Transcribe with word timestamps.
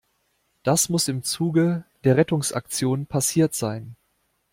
Das 0.63 0.89
muss 0.89 1.07
im 1.09 1.21
Zuge 1.21 1.85
der 2.05 2.17
Rettungsaktion 2.17 3.05
passiert 3.05 3.53
sein. 3.53 3.95